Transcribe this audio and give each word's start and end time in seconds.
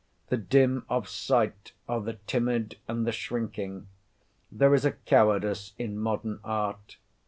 The 0.29 0.37
dim 0.37 0.83
of 0.89 1.07
sight 1.07 1.73
are 1.87 2.01
the 2.01 2.13
timid 2.25 2.77
and 2.87 3.05
the 3.05 3.11
shrinking. 3.11 3.85
There 4.51 4.73
is 4.73 4.83
a 4.83 4.93
cowardice 4.93 5.73
in 5.77 5.99
modern 5.99 6.39
art. 6.43 6.97